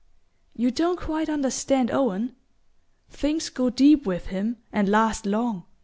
[0.55, 2.33] "You don t quite understand Owen.
[3.11, 5.65] Things go deep with him, and last long.